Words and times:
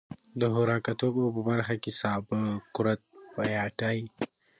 د 0.39 0.41
خوراکتوکو 0.53 1.23
په 1.35 1.41
برخه 1.49 1.75
کې 1.83 1.91
سابه، 2.01 2.39
کورت، 2.75 2.99
پياټي. 3.35 3.99